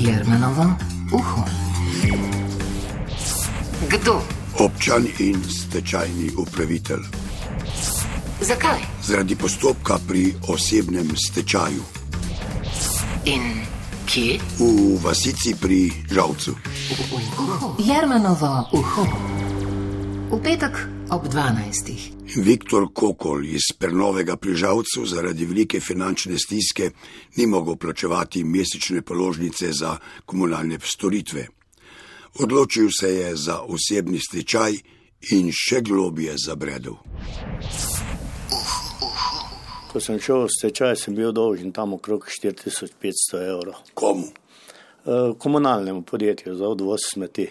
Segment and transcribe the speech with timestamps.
[0.00, 0.64] Jermenovo
[1.12, 1.44] uho.
[3.88, 4.22] Kdo?
[4.58, 7.04] Občan in stečajni upravitelj.
[8.40, 8.80] Zakaj?
[9.04, 11.84] Zaradi postopka pri osebnem stečaju
[13.28, 13.60] In
[14.08, 14.40] kje?
[14.56, 16.56] v vasici pri Žalcu.
[17.78, 19.04] Jermenovo uho.
[20.32, 20.72] V petek
[21.10, 21.92] ob 12.
[22.36, 26.90] Viktor Kokol iz Pernovega pri Žalcu zaradi velike finančne stiske
[27.36, 29.96] ni mogel plačevati mesečne položnice za
[30.26, 31.46] komunalne storitve.
[32.38, 34.72] Odločil se je za osebni stečaj
[35.30, 36.94] in še globje zabredel.
[39.90, 43.82] Ko sem šel v stečaj, sem bil dolžen tam okrog 4500 evrov.
[43.94, 44.30] Komu?
[44.30, 47.48] E, Komunalnemu podjetju za odvoz smeti.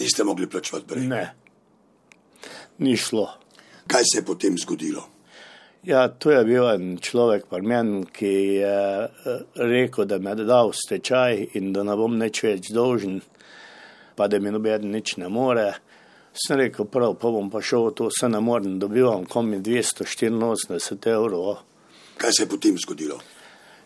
[0.00, 1.06] Niste mogli plačevati prej.
[1.06, 1.43] Ne,
[2.78, 3.28] ni šlo.
[3.86, 5.08] Kaj se je potem zgodilo?
[5.84, 10.62] Ja, tu je bil en človek, par men, ki je e, rekel, da me da
[10.64, 13.18] v stečaj in da ne bom nič več dolžen,
[14.16, 15.74] pa da mi noben nič ne more.
[16.32, 21.12] Sem rekel, prav, pa bom pa šel v to, se ne morem, dobivam komi 284
[21.12, 21.60] evrov.
[22.16, 23.20] Kaj se je potem zgodilo?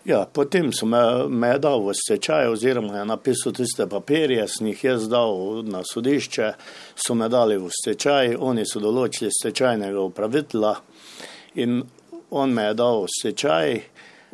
[0.04, 4.84] Ja, potem so me, me dal v stečaj, oziroma je napisal tiste papirje, sem jih
[4.84, 6.52] jaz dal na sodišče,
[6.96, 10.76] so me dali v stečaj, oni so določili stečajnega upravitelja
[11.58, 11.82] in
[12.30, 13.80] on me je dal v stečaj,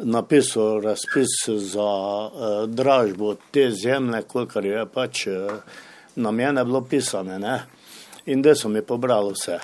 [0.05, 1.91] napisal razpis za
[2.29, 5.49] eh, dražbo te zemlje, kolikor je pač eh,
[6.17, 7.57] na mene bilo pisane, ne?
[8.27, 9.59] In da so mi pobrali vse.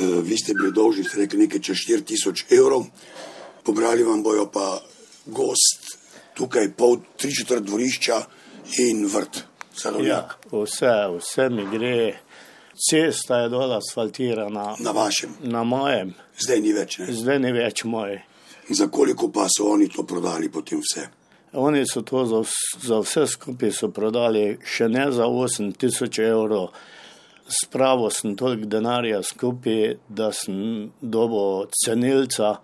[0.00, 2.84] E, Vi ste bili dolžni, ste rekli, nekaj čez 4000 evrov,
[3.64, 4.80] pobrali vam bojo pa
[5.26, 5.98] gost,
[6.34, 8.20] tukaj pol, tri četrt dvorišča
[8.86, 9.36] in vrt.
[9.36, 10.38] Ja, Sadovnjak.
[10.52, 12.18] vse, vse mi gre.
[12.90, 16.98] Cesta je dol asfaltirana Na vašem, na mojem, zdaj ni več.
[16.98, 17.12] Ne?
[17.12, 18.18] zdaj ni več moj.
[18.68, 21.06] Za koliko pa so oni to prodali potem vse?
[21.52, 22.42] Oni so to za,
[22.82, 26.72] za vse skupaj prodali še ne za 8000 evrov.
[27.48, 32.56] Spravo sem toliko denarja skupaj, da sem dobil cenilca.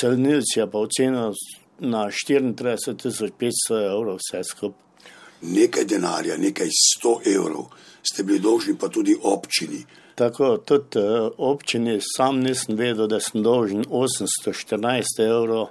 [0.00, 1.32] Cenilc je pa ocenil
[1.78, 4.84] na 34500 evrov vse skupaj.
[5.42, 7.68] Nekaj denarja, nekaj 100 evrov
[8.02, 9.84] ste bili dolžni pa tudi občini.
[10.14, 15.66] Tako tudi eh, občini sam nisem vedel, da sem dolžen 814 evrov,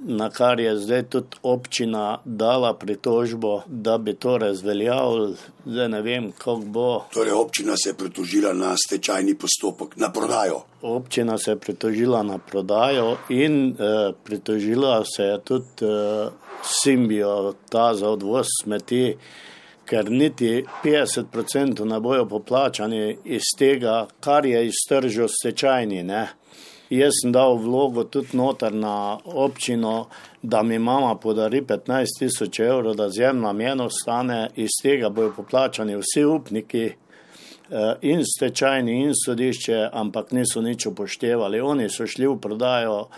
[0.00, 5.36] na kar je zdaj tudi občina dala pritožbo, da bi to razveljavili.
[5.66, 7.04] Zdaj ne vem, kako bo.
[7.12, 10.62] Torej, občina se je pritožila na stečajni postopek, na prodajo.
[10.82, 16.30] Občina se je pritožila na prodajo in eh, pritožila se je tudi eh,
[16.62, 19.16] Simbijo, ta za odvoz smeti,
[19.84, 26.02] ker niti 50% ne bojo poplačani iz tega, kar je iztržil stečajni.
[26.02, 26.28] Ne.
[26.90, 30.08] Jaz sem dal vlogo tudi noter na občino,
[30.42, 35.96] da mi mama podari 15 tisoč evrov, da zemlja meni ostane, iz tega bojo poplačani
[35.96, 41.60] vsi upniki eh, in stečajni in sodišče, ampak niso nič upoštevali.
[41.60, 43.08] Oni so šli v prodajo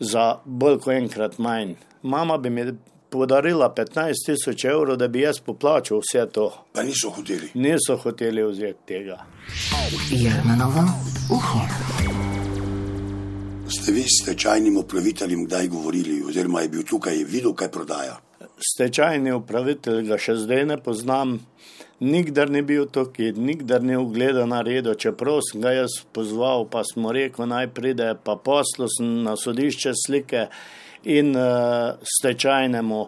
[0.00, 1.74] za bolj kot enkrat manj.
[2.02, 2.64] Mama bi mi
[3.10, 6.48] podarila 15 tisoč evrov, da bi jaz poplačal vse to.
[6.72, 7.50] Pa niso hoteli.
[7.54, 9.20] Niso hoteli vzeti tega.
[10.10, 10.88] Jermenovo
[11.30, 12.37] uho.
[13.68, 18.14] Ste vi s stečajnim upraviteljem kdaj govorili, oziroma je bil tukaj, je videl, kaj prodaja?
[18.72, 21.34] Stečajni upravitelj ga še zdaj ne poznam,
[22.00, 26.80] nikdar ni bil tukaj, nikdar ni ugledal na redo, čeprav sem ga jaz pozval, pa
[26.88, 30.46] smo rekel naj pride, pa poslal sem na sodišče slike
[31.04, 33.02] in uh, stečajnemu,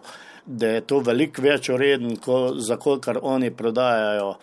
[0.45, 4.35] da je to veliko več ureden, ko, za kolikor oni prodajajo.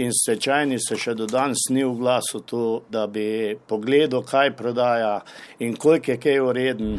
[0.00, 5.18] In stečajni se še do danes ni oglasil tu, da bi pogledal, kaj prodaja
[5.60, 6.96] in koliko je kaj ureden.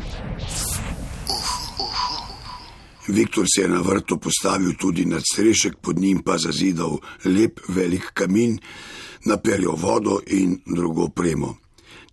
[3.08, 8.14] Viktor se je na vrtu postavil tudi nad strešek, pod njim pa zazidal lep velik
[8.14, 8.60] kamin,
[9.26, 11.63] napeljal vodo in drugo opremo.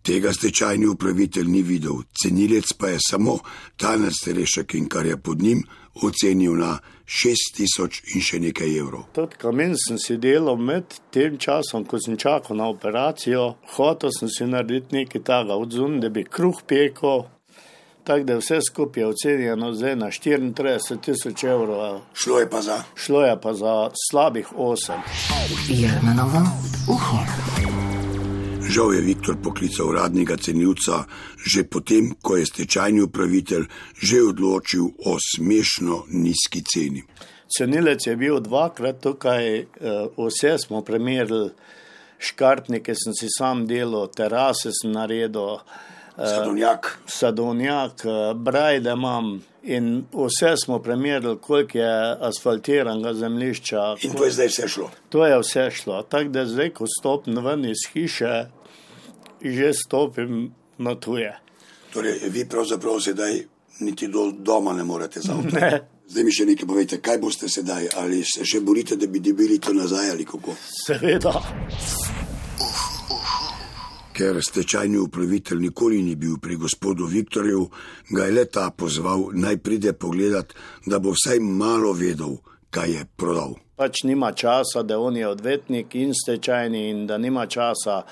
[0.02, 3.38] Tega stečajni upravitelj ni videl, cenilec pa je samo
[3.76, 5.62] ta nadstrešek in kar je pod njim
[6.02, 9.02] ocenil na 6000 in še nekaj evrov.
[9.12, 13.56] Tudi kamen sem si delal med tem časom, ko sem čakal na operacijo.
[13.76, 17.26] Hotel sem si narediti nekaj takega odzun, da bi kruh pekel.
[18.05, 22.82] Tako da je vse skupaj ocenjeno zdaj na 34 tisoč evrov, Šlo je pa za.
[22.96, 24.96] šlo je pa za slabih 8.
[25.69, 26.40] Jermenovo
[26.88, 27.50] uho.
[28.70, 31.02] Žal je Viktor poklical uradnega cenilca
[31.43, 33.67] že potem, ko je stečajni upravitelj
[33.99, 37.02] že odločil o smešno nizki ceni.
[37.50, 39.67] Cenilec je bil dvakrat tukaj, eh,
[40.14, 41.50] vse smo premerili,
[42.19, 45.58] škartnike sem si sam delal, terase sem naredil,
[46.14, 46.99] Sadovnjak.
[47.06, 53.96] sadovnjak, eh, brajde imam in vse smo premerili, koliko je asfaltiranega zemljišča.
[54.02, 54.90] In to je zdaj vse šlo.
[55.08, 56.02] To je vse šlo.
[56.02, 58.46] Tako da zdaj, ko stopim ven iz hiše,
[59.42, 61.32] že stopim na tuje.
[61.92, 63.40] Torej, vi pravzaprav sedaj
[63.81, 66.00] niti do doma ne morete zaupati.
[66.10, 69.60] Zdaj mi še nekaj povete, kaj boste sedaj, ali se še borite, da bi dobili
[69.62, 70.56] to nazaj ali kako?
[70.58, 71.32] Seveda.
[74.19, 77.62] Ker stečajni upravitelj nikoli ni bil pri gospodu Viktorju,
[78.10, 80.50] ga je le ta pozval naj pride pogledat,
[80.84, 82.40] da bo vsaj malo vedel,
[82.75, 83.54] kaj je prodal.
[83.78, 88.02] Pač nima časa, da on je odvetnik in stečajni in da nima časa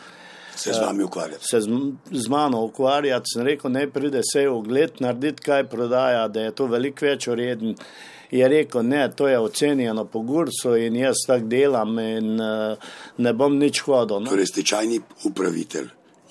[0.58, 1.44] Se z vami ukvarjati.
[1.50, 1.68] se z,
[2.10, 3.24] z mano ukvarjati.
[3.34, 7.76] Sem rekel, ne pride se ogled narediti, kaj prodaja, da je to veliko več ureden.
[8.30, 13.32] Je rekel, ne, to je ocenjeno po gursu in jaz tako delam in uh, ne
[13.32, 14.20] bom nič hodil.
[14.20, 14.30] No.
[14.30, 15.88] Torej, stečajni upravitelj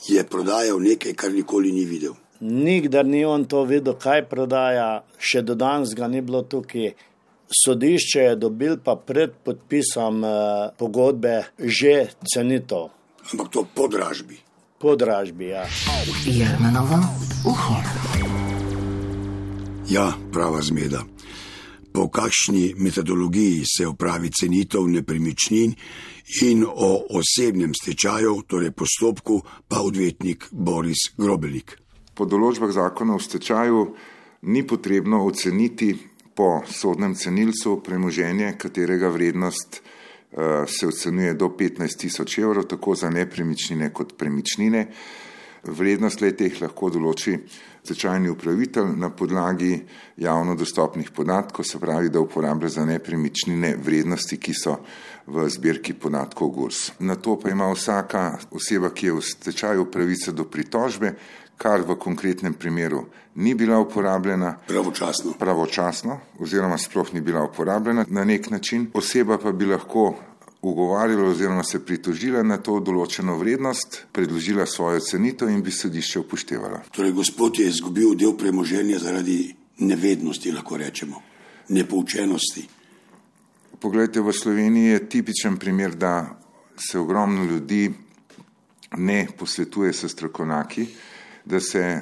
[0.07, 2.13] je prodajal nekaj, kar nikoli ni videl.
[2.39, 6.93] Nikdar ni on to videl, kaj prodaja, še do danes ga ni bilo tukaj.
[7.47, 10.31] Sodišče je dobil pa pred podpisom uh,
[10.77, 12.91] pogodbe že cenitev,
[13.31, 14.39] Ampak to po dražbi.
[14.79, 15.45] po dražbi.
[15.45, 15.65] Ja.
[16.25, 16.99] Jermenovo
[17.45, 17.75] uho.
[19.89, 21.03] Ja, prava zmeda.
[21.91, 25.73] Po kakšni metodologiji se upravi cenitev nepremičnin
[26.41, 31.77] in o osebnem stečaju, torej postopku, pa odvetnik Boris Grobelik.
[32.13, 33.95] Po določbah zakona o stečaju
[34.41, 35.95] ni potrebno oceniti
[36.35, 39.96] po sodnem cenilcu premoženje, katerega vrednost eh,
[40.67, 44.87] se ocenjuje do 15 tisoč evrov, tako za nepremičnine kot premičnine.
[45.67, 47.33] Vrednost letih lahko določi
[47.87, 49.79] stečajni upravitelj na podlagi
[50.17, 54.77] javno dostopnih podatkov, se pravi, da uporablja za nepremičnine vrednosti, ki so
[55.27, 56.91] v zbirki podatkov GURS.
[56.99, 61.15] Na to pa ima vsaka oseba, ki je v stečaju, pravico do pritožbe,
[61.57, 63.05] kar v konkretnem primeru
[63.35, 65.33] ni bila uporabljena Pravočasno.
[65.39, 68.87] pravočasno oziroma sploh ni bila uporabljena na nek način.
[68.93, 70.15] Oseba pa bi lahko
[70.61, 76.81] ugovarjala oziroma se pritožila na to določeno vrednost, predložila svojo cenitev in bi sodišče upoštevala.
[76.91, 81.21] Torej, gospod je izgubil del premoženja zaradi nevednosti, lahko rečemo,
[81.69, 82.67] nepoučenosti.
[83.79, 86.39] Poglejte, v Sloveniji je tipičen primer, da
[86.77, 87.91] se ogromno ljudi
[88.97, 90.87] ne posvetuje s strokovnjaki,
[91.47, 92.01] da se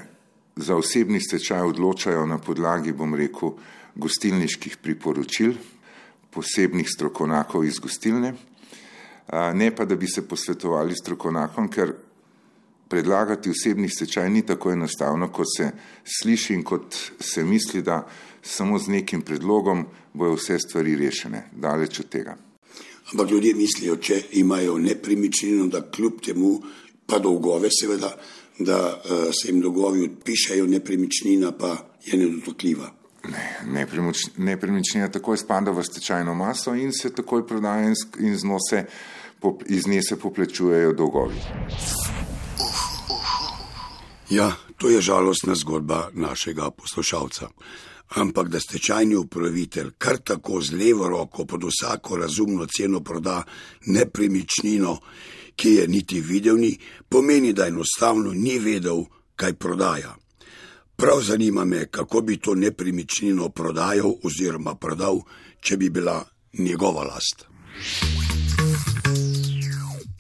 [0.56, 3.54] za osebni stečaj odločajo na podlagi, bom rekel,
[3.96, 5.54] gostilniških priporočil,
[6.34, 8.34] posebnih strokovnjakov iz gostilne,
[9.54, 11.94] ne pa da bi se posvetovali strokovnjakom, ker
[12.88, 15.72] predlagati osebni stečaj ni tako enostavno, kot se
[16.04, 18.06] sliši in kot se misli, da
[18.42, 21.50] samo z nekim predlogom bojo vse stvari rešene.
[21.52, 22.38] Daleč od tega.
[23.12, 26.60] Ampak ljudje mislijo, če imajo nepremičnino, da kljub temu,
[27.06, 28.16] pa dolgove, seveda,
[28.60, 32.92] da uh, se jim dolgovi odpišajo, nepremičnina pa je nedotokljiva.
[33.30, 38.44] Ne, nepremič- Nepremičnina takoj spada v stečajno maso in se takoj prodaja in in z
[38.46, 38.86] njo se
[39.42, 41.36] pop- iz nje se poplačujejo dolgovi.
[44.30, 47.50] Ja, to je žalostna zgodba našega poslušalca.
[48.10, 53.44] Ampak da stečajni upravitelj kar tako z levo roko pod vsako razumno ceno proda
[53.86, 54.98] nepremičnino,
[55.56, 56.78] ki je niti videl ni,
[57.10, 59.04] pomeni, da enostavno ni vedel,
[59.36, 60.16] kaj prodaja.
[60.96, 65.20] Prav zanima me, kako bi to nepremičnino prodajal oziroma prodal,
[65.60, 67.46] če bi bila njegova last.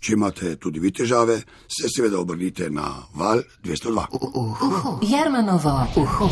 [0.05, 4.05] Če imate tudi vi težave, se seveda obrnite na val 202.
[4.13, 4.99] Uho.
[5.01, 6.29] Jermenovo uho.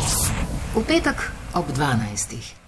[0.76, 2.63] V petek ob 12.